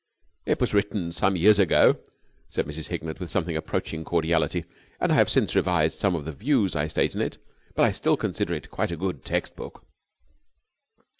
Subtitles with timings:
[0.51, 1.97] '""It was written some years ago,"
[2.49, 2.87] said Mrs.
[2.87, 4.65] Hignett with something approaching cordiality,
[4.99, 7.37] "and I have since revised some of the views I state in it,
[7.75, 9.85] but I still consider it quite a good text book."